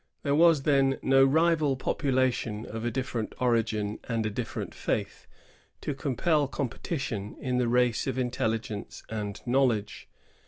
There 0.23 0.33
was 0.33 0.63
then 0.63 0.97
no 1.03 1.23
rival 1.23 1.75
population, 1.75 2.65
of 2.65 2.83
a 2.83 2.89
different 2.89 3.35
origin 3.39 3.99
and 4.05 4.25
a 4.25 4.31
different 4.31 4.73
faith, 4.73 5.27
to 5.81 5.93
compel 5.93 6.47
competition 6.47 7.35
in 7.39 7.59
the 7.59 7.67
race 7.67 8.07
of 8.07 8.17
intelligence 8.17 9.03
and 9.09 9.39
knowledge. 9.45 10.09